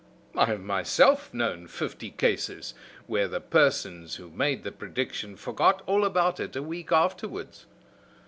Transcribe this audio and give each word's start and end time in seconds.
I 0.35 0.45
have 0.47 0.61
myself 0.61 1.31
known 1.31 1.67
fifty 1.67 2.09
cases 2.09 2.73
where 3.05 3.27
the 3.27 3.39
persons 3.39 4.15
who 4.15 4.31
made 4.31 4.63
the 4.63 4.71
prediction 4.71 5.35
forgot 5.35 5.83
all 5.85 6.03
about 6.03 6.39
it 6.39 6.55
a 6.55 6.63
week 6.63 6.91
after 6.91 7.27
wards. 7.27 7.67